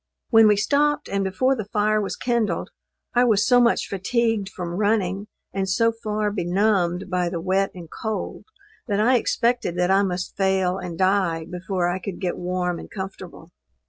[0.31, 2.71] When we stopped, and before the fire was kindled,
[3.13, 7.87] I was so much fatigued from running, and so far benumbed by the wet and
[7.87, 8.45] cold,
[8.87, 12.89] that I expected that I must fail and die before I could get warm and
[12.89, 13.51] comfortable.